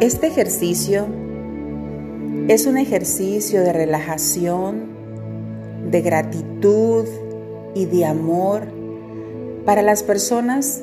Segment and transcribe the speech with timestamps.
[0.00, 1.04] Este ejercicio
[2.48, 4.88] es un ejercicio de relajación,
[5.90, 7.04] de gratitud
[7.74, 8.62] y de amor
[9.66, 10.80] para las personas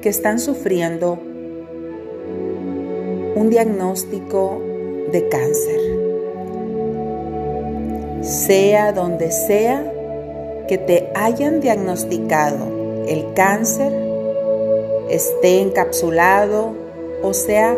[0.00, 1.18] que están sufriendo
[3.34, 4.62] un diagnóstico
[5.10, 5.80] de cáncer.
[8.22, 9.92] Sea donde sea
[10.68, 13.92] que te hayan diagnosticado el cáncer,
[15.10, 16.74] esté encapsulado
[17.24, 17.76] o sea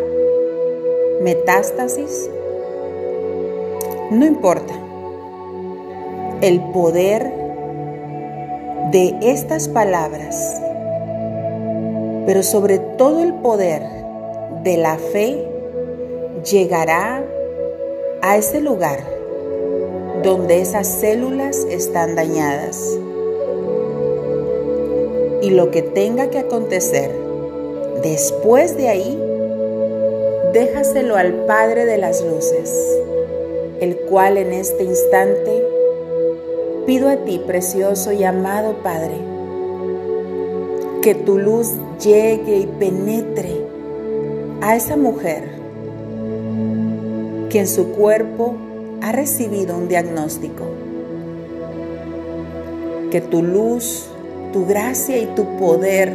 [1.24, 2.30] metástasis,
[4.10, 4.74] no importa.
[6.42, 7.32] El poder
[8.92, 10.60] de estas palabras,
[12.26, 13.82] pero sobre todo el poder
[14.62, 15.48] de la fe,
[16.44, 17.24] llegará
[18.20, 18.98] a ese lugar
[20.22, 22.78] donde esas células están dañadas.
[25.40, 27.10] Y lo que tenga que acontecer
[28.02, 29.33] después de ahí,
[30.54, 32.72] déjaselo al Padre de las Luces,
[33.80, 35.64] el cual en este instante
[36.86, 39.16] pido a ti, precioso y amado Padre,
[41.02, 43.66] que tu luz llegue y penetre
[44.62, 45.42] a esa mujer
[47.50, 48.54] que en su cuerpo
[49.02, 50.66] ha recibido un diagnóstico.
[53.10, 54.06] Que tu luz,
[54.52, 56.12] tu gracia y tu poder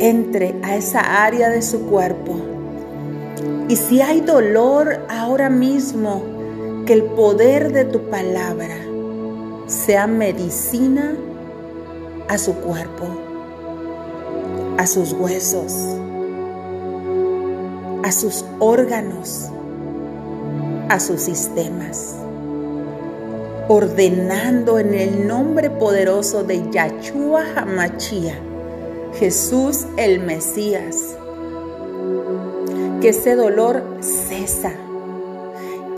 [0.00, 2.51] entre a esa área de su cuerpo.
[3.68, 6.22] Y si hay dolor ahora mismo,
[6.86, 8.76] que el poder de tu palabra
[9.66, 11.16] sea medicina
[12.28, 13.06] a su cuerpo,
[14.78, 15.72] a sus huesos,
[18.02, 19.52] a sus órganos
[20.92, 22.16] a sus sistemas,
[23.68, 28.34] ordenando en el nombre poderoso de Yahshua Hamachia,
[29.14, 31.16] Jesús el Mesías,
[33.02, 34.70] que ese dolor cesa.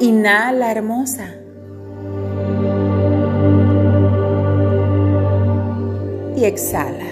[0.01, 1.35] Inhala, hermosa.
[6.35, 7.05] Y exhala.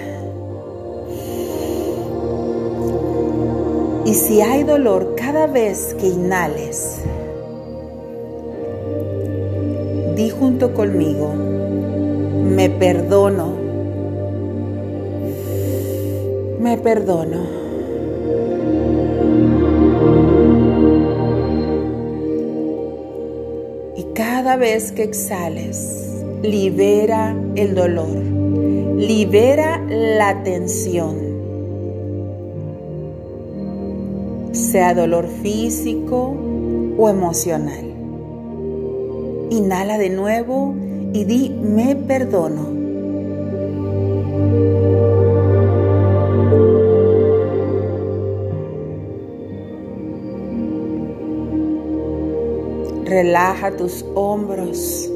[4.05, 7.03] Y si hay dolor cada vez que inhales,
[10.15, 13.53] di junto conmigo, me perdono,
[16.59, 17.62] me perdono.
[24.43, 28.17] Cada vez que exhales, libera el dolor,
[28.97, 31.15] libera la tensión,
[34.51, 36.35] sea dolor físico
[36.97, 37.85] o emocional.
[39.49, 40.75] Inhala de nuevo
[41.13, 42.82] y di me perdono.
[53.13, 55.09] Relaja tus hombros.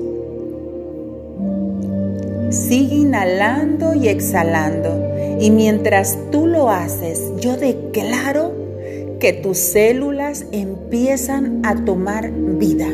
[2.50, 5.38] Sigue inhalando y exhalando.
[5.40, 8.52] Y mientras tú lo haces, yo declaro
[9.20, 12.88] que tus células empiezan a tomar vida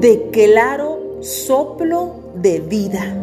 [0.00, 3.16] declaro soplo de vida.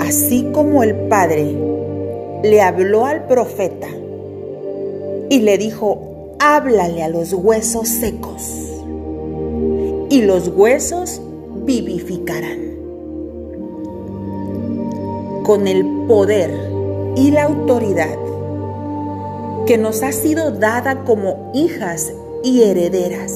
[0.00, 1.54] Así como el Padre
[2.42, 3.88] le habló al profeta
[5.30, 6.07] y le dijo,
[6.38, 8.42] háblale a los huesos secos
[10.10, 11.20] y los huesos
[11.64, 12.76] vivificarán.
[15.44, 16.50] Con el poder
[17.16, 18.16] y la autoridad
[19.66, 22.12] que nos ha sido dada como hijas
[22.42, 23.32] y herederas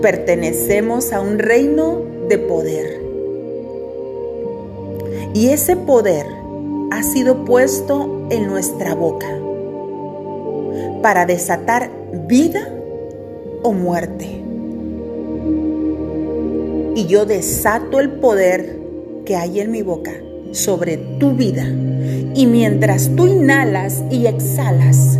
[0.00, 3.02] pertenecemos a un reino de poder.
[5.34, 6.26] Y ese poder
[6.90, 9.45] ha sido puesto en nuestra boca
[11.06, 11.88] para desatar
[12.26, 12.68] vida
[13.62, 14.26] o muerte.
[16.96, 18.76] Y yo desato el poder
[19.24, 20.10] que hay en mi boca
[20.50, 21.64] sobre tu vida.
[22.34, 25.16] Y mientras tú inhalas y exhalas,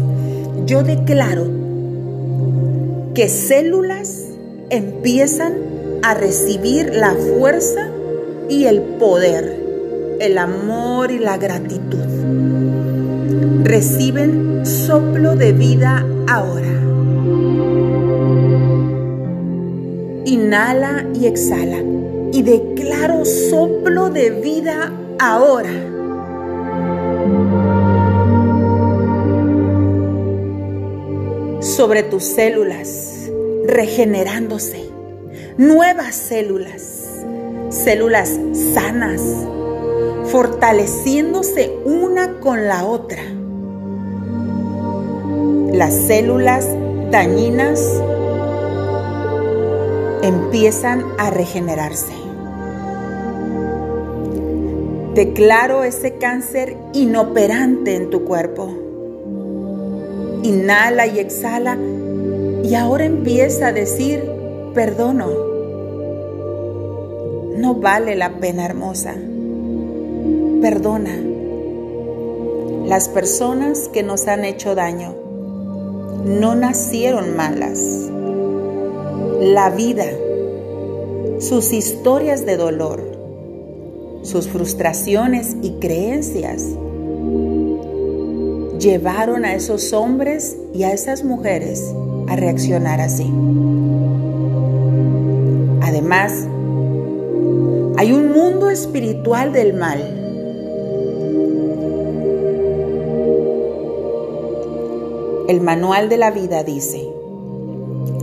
[0.67, 1.47] yo declaro
[3.15, 4.25] que células
[4.71, 5.55] empiezan
[6.03, 7.91] a recibir la fuerza
[8.49, 9.57] y el poder,
[10.19, 12.03] el amor y la gratitud.
[13.63, 16.67] Reciben soplo de vida ahora.
[20.25, 21.79] Inhala y exhala
[22.33, 25.71] y declaro soplo de vida ahora.
[31.61, 33.31] Sobre tus células
[33.67, 34.91] regenerándose.
[35.59, 37.23] Nuevas células,
[37.71, 38.37] células
[38.75, 39.23] sanas,
[40.27, 43.23] fortaleciéndose una con la otra.
[45.77, 46.67] Las células
[47.11, 47.79] dañinas
[50.23, 52.15] empiezan a regenerarse.
[55.15, 58.75] Declaro ese cáncer inoperante en tu cuerpo.
[60.45, 61.77] Inhala y exhala
[62.65, 64.25] y ahora empieza a decir,
[64.73, 65.29] perdono.
[67.59, 69.15] No vale la pena, hermosa.
[70.63, 71.21] Perdona.
[72.87, 75.26] Las personas que nos han hecho daño
[76.27, 77.79] no nacieron malas.
[79.41, 80.07] La vida,
[81.39, 83.01] sus historias de dolor,
[84.23, 86.65] sus frustraciones y creencias
[88.81, 91.95] llevaron a esos hombres y a esas mujeres
[92.27, 93.31] a reaccionar así.
[95.81, 96.33] Además,
[97.99, 100.16] hay un mundo espiritual del mal.
[105.49, 107.09] El manual de la vida dice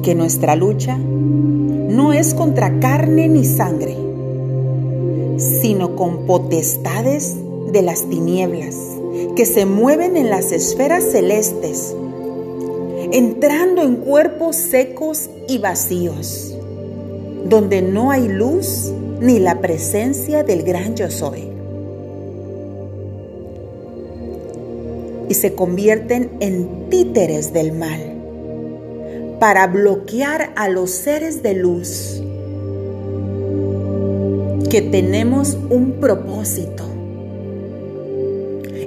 [0.02, 3.96] que nuestra lucha no es contra carne ni sangre,
[5.38, 7.36] sino con potestades
[7.72, 8.76] de las tinieblas
[9.36, 11.96] que se mueven en las esferas celestes
[13.14, 16.54] entrando en cuerpos secos y vacíos,
[17.46, 18.92] donde no hay luz
[19.22, 21.53] ni la presencia del gran yo soy.
[25.34, 28.14] Se convierten en títeres del mal
[29.40, 32.22] para bloquear a los seres de luz
[34.70, 36.84] que tenemos un propósito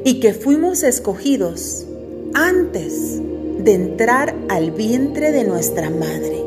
[0.04, 1.86] y que fuimos escogidos
[2.34, 3.20] antes
[3.58, 6.42] de entrar al vientre de nuestra madre.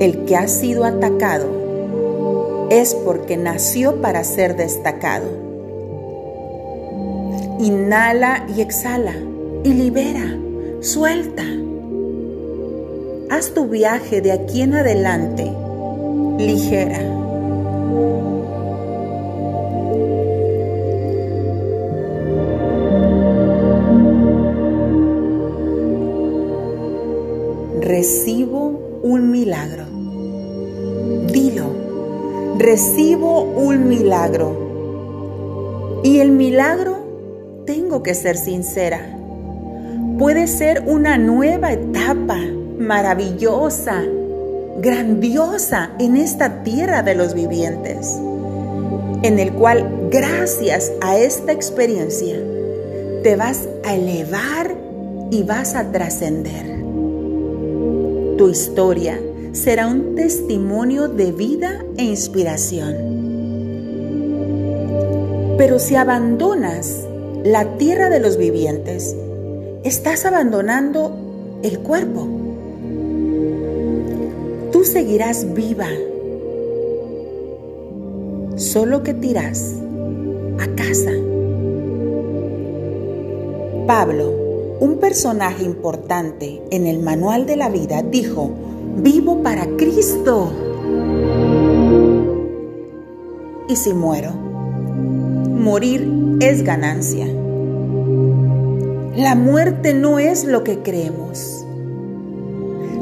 [0.00, 5.51] El que ha sido atacado es porque nació para ser destacado.
[7.62, 9.14] Inhala y exhala
[9.64, 10.36] y libera,
[10.80, 11.44] suelta.
[13.30, 15.50] Haz tu viaje de aquí en adelante
[16.38, 17.22] ligera.
[28.02, 29.84] recibo un milagro.
[31.30, 31.66] Dilo,
[32.58, 36.00] recibo un milagro.
[36.02, 37.11] Y el milagro,
[37.66, 39.00] tengo que ser sincera,
[40.18, 42.38] puede ser una nueva etapa
[42.78, 44.02] maravillosa,
[44.78, 48.08] grandiosa en esta tierra de los vivientes,
[49.22, 52.36] en el cual gracias a esta experiencia
[53.22, 54.76] te vas a elevar
[55.30, 56.82] y vas a trascender.
[58.36, 59.20] Tu historia
[59.52, 63.12] será un testimonio de vida e inspiración.
[65.58, 67.06] Pero si abandonas
[67.44, 69.16] la tierra de los vivientes,
[69.84, 72.28] estás abandonando el cuerpo.
[74.70, 75.88] Tú seguirás viva,
[78.56, 79.74] solo que tiras
[80.58, 81.12] a casa.
[83.86, 84.42] Pablo
[84.82, 88.50] un personaje importante en el manual de la vida dijo,
[88.96, 90.50] vivo para Cristo.
[93.68, 94.32] ¿Y si muero?
[94.32, 96.10] Morir
[96.40, 97.31] es ganancia.
[99.16, 101.64] La muerte no es lo que creemos.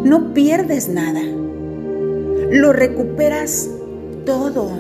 [0.04, 1.22] No pierdes nada.
[1.22, 3.68] Lo recuperas
[4.24, 4.70] todo.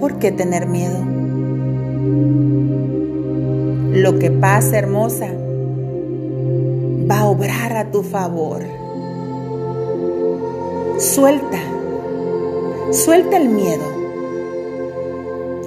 [0.00, 1.16] ¿Por qué tener miedo?
[3.96, 5.28] lo que pasa, hermosa,
[7.10, 8.62] va a obrar a tu favor.
[10.98, 11.58] Suelta,
[12.92, 13.84] suelta el miedo.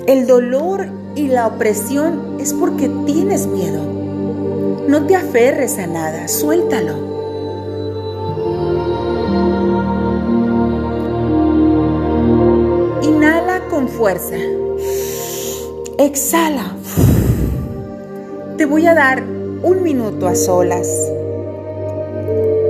[0.05, 0.87] El dolor
[1.19, 3.81] y la opresión es porque tienes miedo.
[4.87, 6.93] No te aferres a nada, suéltalo.
[13.03, 14.35] Inhala con fuerza.
[15.97, 16.75] Exhala
[18.59, 20.85] te voy a dar un minuto a solas.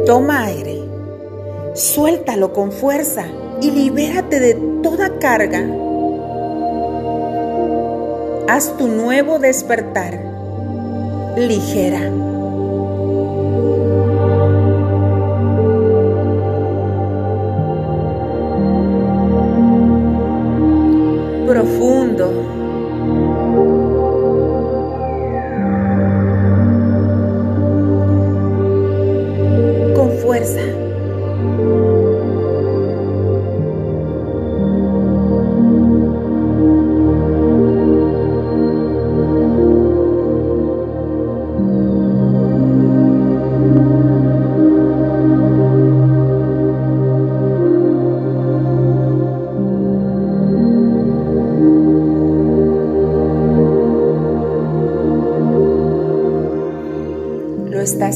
[0.06, 0.84] Toma aire,
[1.74, 3.26] suéltalo con fuerza
[3.60, 4.54] y libérate de
[4.84, 5.68] toda carga.
[8.52, 10.20] Haz tu nuevo despertar
[11.38, 12.02] ligera.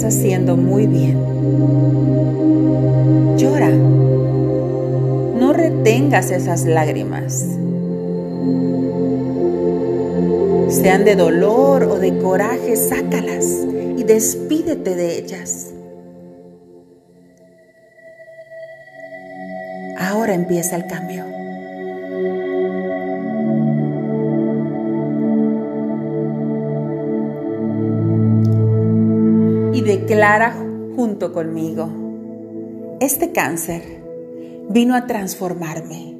[0.03, 1.17] Haciendo muy bien.
[3.37, 3.69] Llora.
[3.69, 7.45] No retengas esas lágrimas.
[10.69, 13.45] Sean de dolor o de coraje, sácalas
[13.97, 15.71] y despídete de ellas.
[19.97, 21.32] Ahora empieza el cambio.
[30.13, 30.53] Declara
[30.95, 31.89] junto conmigo,
[32.99, 33.81] este cáncer
[34.69, 36.15] vino a transformarme,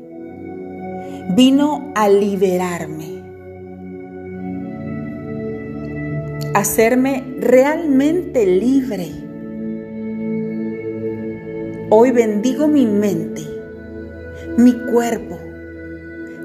[1.35, 3.21] vino a liberarme,
[6.55, 9.12] a hacerme realmente libre.
[11.91, 13.41] Hoy bendigo mi mente
[14.57, 15.38] mi cuerpo,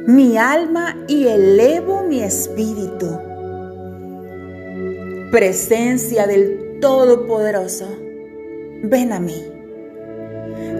[0.06, 3.18] mi alma y elevo mi espíritu.
[5.30, 7.88] Presencia del Todopoderoso,
[8.84, 9.44] ven a mí.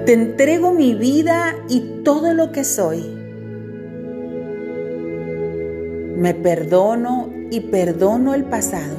[0.07, 3.03] Te entrego mi vida y todo lo que soy.
[6.17, 8.97] Me perdono y perdono el pasado.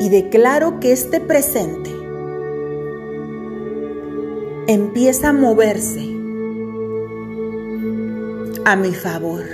[0.00, 1.90] Y declaro que este presente
[4.66, 6.00] empieza a moverse
[8.64, 9.44] a mi favor.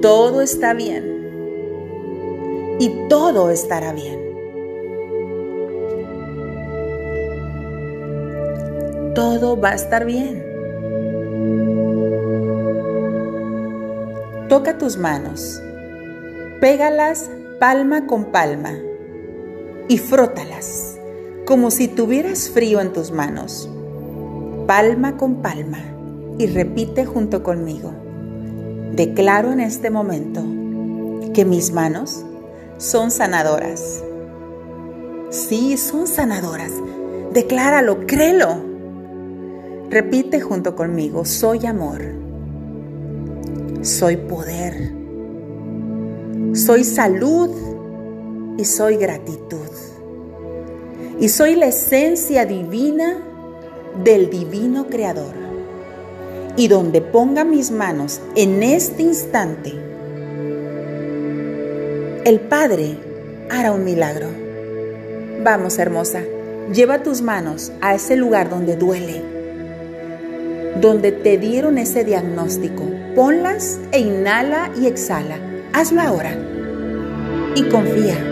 [0.00, 1.11] Todo está bien
[2.82, 4.18] y todo estará bien.
[9.14, 10.44] Todo va a estar bien.
[14.48, 15.62] Toca tus manos,
[16.60, 18.72] pégalas palma con palma
[19.86, 20.98] y frótalas
[21.44, 23.70] como si tuvieras frío en tus manos,
[24.66, 25.78] palma con palma,
[26.36, 27.92] y repite junto conmigo.
[28.96, 30.42] Declaro en este momento
[31.32, 32.24] que mis manos
[32.82, 34.02] son sanadoras.
[35.30, 36.72] Sí, son sanadoras.
[37.32, 38.56] Decláralo, créelo.
[39.88, 42.02] Repite junto conmigo, soy amor.
[43.82, 44.92] Soy poder.
[46.54, 47.50] Soy salud
[48.58, 49.58] y soy gratitud
[51.18, 53.16] y soy la esencia divina
[54.02, 55.34] del divino creador.
[56.56, 59.91] Y donde ponga mis manos en este instante,
[62.24, 62.96] el Padre
[63.50, 64.28] hará un milagro.
[65.42, 66.22] Vamos, hermosa,
[66.72, 69.22] lleva tus manos a ese lugar donde duele,
[70.80, 72.84] donde te dieron ese diagnóstico.
[73.16, 75.36] Ponlas e inhala y exhala.
[75.72, 76.36] Hazlo ahora.
[77.56, 78.31] Y confía.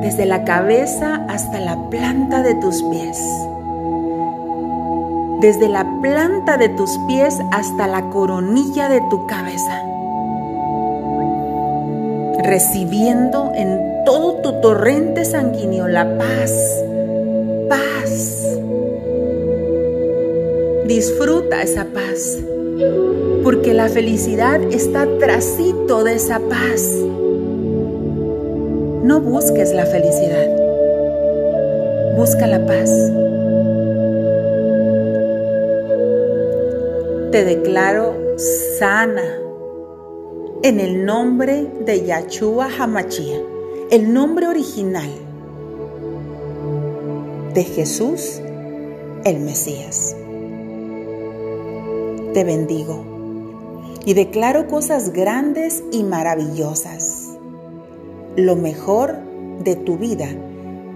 [0.00, 3.18] Desde la cabeza hasta la planta de tus pies,
[5.40, 9.82] desde la planta de tus pies hasta la coronilla de tu cabeza,
[12.42, 16.52] recibiendo en todo tu torrente sanguíneo la paz,
[17.68, 18.44] paz.
[20.86, 22.38] Disfruta esa paz
[23.42, 27.07] porque la felicidad está trasito de esa paz.
[29.08, 30.48] No busques la felicidad,
[32.14, 32.90] busca la paz.
[37.32, 39.24] Te declaro sana
[40.62, 43.40] en el nombre de Yahshua Hamachia,
[43.90, 45.08] el nombre original
[47.54, 48.42] de Jesús
[49.24, 50.14] el Mesías.
[52.34, 53.06] Te bendigo
[54.04, 57.27] y declaro cosas grandes y maravillosas.
[58.38, 59.16] Lo mejor
[59.64, 60.28] de tu vida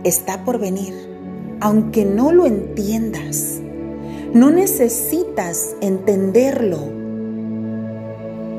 [0.04, 0.94] está por venir,
[1.58, 3.58] aunque no lo entiendas.
[4.32, 6.78] No necesitas entenderlo.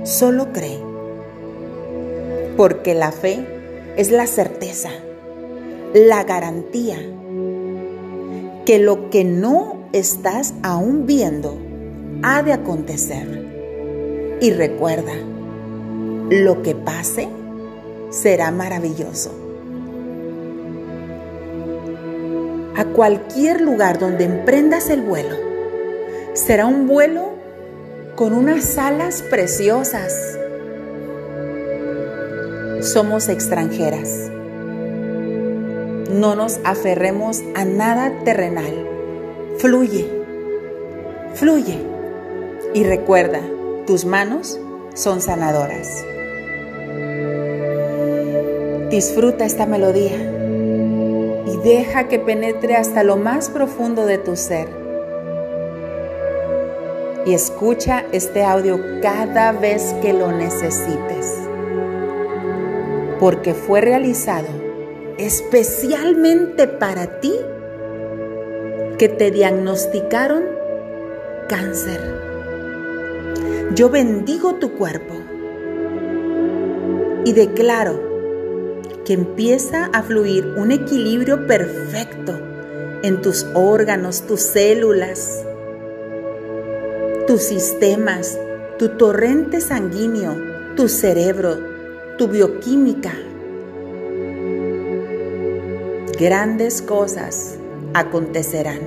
[0.04, 0.82] Solo cree.
[2.58, 3.48] Porque la fe
[3.96, 4.90] es la certeza,
[5.94, 6.98] la garantía
[8.66, 11.58] que lo que no estás aún viendo
[12.22, 14.38] ha de acontecer.
[14.42, 15.13] Y recuerda,
[16.30, 17.30] lo que pase
[18.13, 19.43] será maravilloso.
[22.75, 25.36] a cualquier lugar donde emprendas el vuelo.
[26.34, 27.34] Será un vuelo
[28.15, 30.38] con unas alas preciosas.
[32.82, 34.29] Somos extranjeras.
[36.12, 38.88] No nos aferremos a nada terrenal.
[39.58, 40.08] Fluye,
[41.36, 41.79] fluye.
[42.74, 43.39] Y recuerda,
[43.86, 44.60] tus manos
[44.96, 46.03] son sanadoras.
[48.94, 50.20] Disfruta esta melodía
[51.48, 54.68] y deja que penetre hasta lo más profundo de tu ser.
[57.26, 61.34] Y escucha este audio cada vez que lo necesites,
[63.20, 64.50] porque fue realizado
[65.18, 67.34] especialmente para ti
[69.00, 70.44] que te diagnosticaron
[71.50, 72.00] cáncer.
[73.74, 75.16] Yo bendigo tu cuerpo
[77.26, 78.12] y declaro
[79.06, 82.40] que empieza a fluir un equilibrio perfecto
[83.04, 85.44] en tus órganos, tus células,
[87.28, 88.40] tus sistemas,
[88.80, 90.36] tu torrente sanguíneo,
[90.76, 91.58] tu cerebro,
[92.18, 93.14] tu bioquímica.
[96.20, 97.56] Grandes cosas
[97.94, 98.80] acontecerán.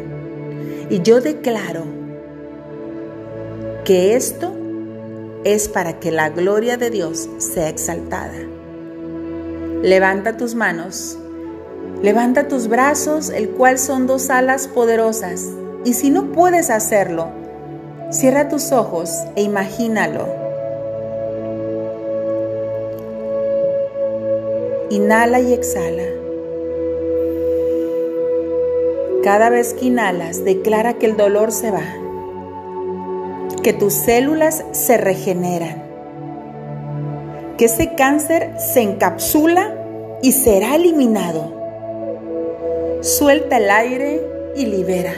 [0.89, 1.85] Y yo declaro
[3.85, 4.53] que esto
[5.45, 8.35] es para que la gloria de Dios sea exaltada.
[9.87, 11.17] Levanta tus manos,
[12.03, 15.47] levanta tus brazos, el cual son dos alas poderosas.
[15.85, 17.29] Y si no puedes hacerlo,
[18.11, 20.27] cierra tus ojos e imagínalo.
[24.91, 26.03] Inhala y exhala.
[29.23, 31.87] Cada vez que inhalas, declara que el dolor se va,
[33.63, 35.87] que tus células se regeneran
[37.57, 39.76] que ese cáncer se encapsula
[40.27, 41.53] y será eliminado.
[43.01, 44.21] Suelta el aire
[44.57, 45.15] y libera.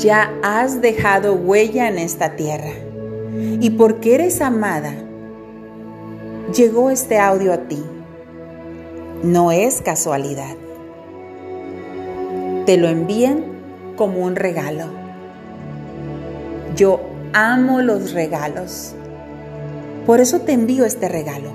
[0.00, 2.72] Ya has dejado huella en esta tierra.
[3.60, 4.94] Y porque eres amada,
[6.54, 7.82] llegó este audio a ti.
[9.22, 10.56] No es casualidad.
[12.64, 13.44] Te lo envían
[13.96, 14.86] como un regalo.
[16.74, 17.00] Yo
[17.34, 18.94] amo los regalos.
[20.06, 21.50] Por eso te envío este regalo.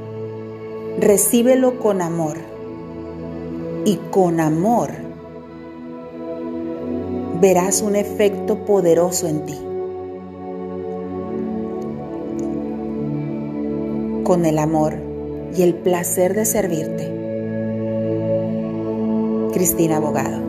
[0.99, 2.37] Recíbelo con amor.
[3.85, 5.04] Y con amor
[7.39, 9.59] verás un efecto poderoso en ti.
[14.23, 14.95] Con el amor
[15.55, 17.11] y el placer de servirte.
[19.53, 20.44] Cristina Abogado.